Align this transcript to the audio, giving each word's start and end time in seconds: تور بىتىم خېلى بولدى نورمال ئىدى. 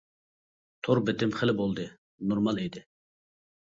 تور 0.87 1.03
بىتىم 1.11 1.35
خېلى 1.41 1.57
بولدى 1.63 1.87
نورمال 2.33 2.67
ئىدى. 2.67 2.87